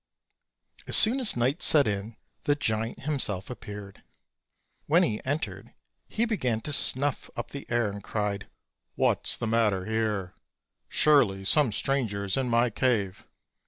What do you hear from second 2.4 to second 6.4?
the giant himself appeared. When he entered he